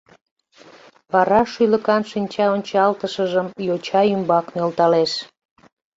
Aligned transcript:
Вара 1.11 1.41
шӱлыкан 1.51 2.03
шинчаончалтышыжым 2.11 3.47
йоча 3.67 4.01
ӱмбак 4.13 4.45
нӧлталеш. 4.55 5.13